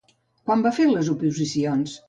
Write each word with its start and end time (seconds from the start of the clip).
Quan 0.47 0.63
va 0.67 0.71
fer 0.79 0.87
oposicions? 1.13 1.97